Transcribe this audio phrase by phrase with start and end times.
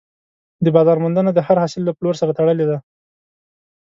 [0.63, 2.77] د بازار موندنه د هر حاصل له پلور سره تړلې ده.